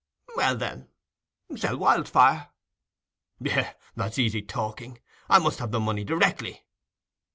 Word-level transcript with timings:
"Well, 0.35 0.57
then, 0.57 0.87
sell 1.55 1.77
Wildfire." 1.77 2.49
"Yes, 3.39 3.75
that's 3.95 4.17
easy 4.17 4.41
talking. 4.41 4.97
I 5.29 5.37
must 5.37 5.59
have 5.59 5.69
the 5.69 5.79
money 5.79 6.03
directly." 6.03 6.65